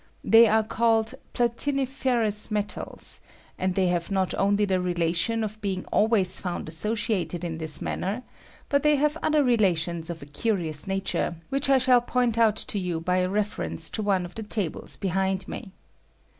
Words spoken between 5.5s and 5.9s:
be ing